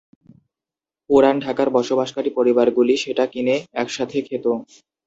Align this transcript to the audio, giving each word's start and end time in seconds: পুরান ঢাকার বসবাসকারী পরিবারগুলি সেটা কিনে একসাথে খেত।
পুরান 1.09 1.35
ঢাকার 1.39 1.67
বসবাসকারী 1.75 2.29
পরিবারগুলি 2.37 2.93
সেটা 2.97 3.25
কিনে 3.33 3.55
একসাথে 3.75 4.17
খেত। 4.27 4.45